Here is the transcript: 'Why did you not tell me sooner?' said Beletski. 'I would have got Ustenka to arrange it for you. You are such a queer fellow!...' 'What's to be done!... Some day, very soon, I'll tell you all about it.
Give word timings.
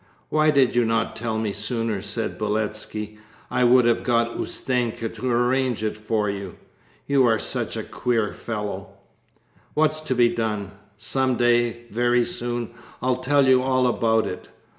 'Why 0.29 0.49
did 0.49 0.75
you 0.75 0.83
not 0.83 1.15
tell 1.15 1.37
me 1.37 1.53
sooner?' 1.53 2.01
said 2.01 2.39
Beletski. 2.39 3.19
'I 3.51 3.63
would 3.65 3.85
have 3.85 4.01
got 4.01 4.35
Ustenka 4.35 5.09
to 5.09 5.29
arrange 5.29 5.83
it 5.83 5.95
for 5.95 6.27
you. 6.27 6.55
You 7.05 7.23
are 7.27 7.37
such 7.37 7.77
a 7.77 7.83
queer 7.83 8.33
fellow!...' 8.33 8.95
'What's 9.75 10.01
to 10.01 10.15
be 10.15 10.29
done!... 10.29 10.71
Some 10.97 11.35
day, 11.35 11.83
very 11.91 12.25
soon, 12.25 12.71
I'll 12.99 13.17
tell 13.17 13.47
you 13.47 13.61
all 13.61 13.85
about 13.85 14.25
it. 14.25 14.49